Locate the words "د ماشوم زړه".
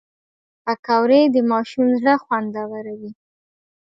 1.35-2.13